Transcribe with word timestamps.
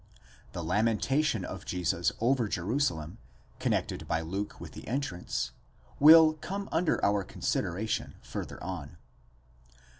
The 0.53 0.63
lamentation 0.63 1.45
of 1.45 1.63
Jesus 1.63 2.11
over 2.19 2.47
Jeru 2.47 2.79
salem, 2.79 3.19
connected 3.59 4.07
by 4.07 4.21
Luke 4.21 4.59
with 4.59 4.71
the 4.71 4.87
entrance, 4.87 5.51
will 5.99 6.33
come 6.33 6.67
under 6.71 7.05
our 7.05 7.23
considera 7.23 7.87
tion 7.87 8.15
further 8.23 8.57
on. 8.63 8.97